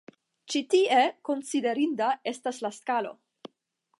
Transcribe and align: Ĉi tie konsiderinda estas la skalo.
Ĉi 0.53 0.61
tie 0.73 1.01
konsiderinda 1.29 2.09
estas 2.33 2.65
la 2.67 2.75
skalo. 2.81 3.15